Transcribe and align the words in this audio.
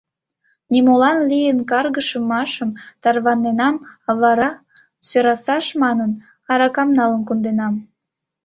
Нимолан 0.71 1.19
лийын 1.29 1.59
каргашымашым 1.69 2.69
тарватенам, 3.01 3.75
а 4.09 4.11
вара, 4.21 4.49
сӧрасаш 5.07 5.65
манын, 5.81 6.11
аракам 6.51 6.89
налын 6.99 7.21
конденам. 7.29 7.75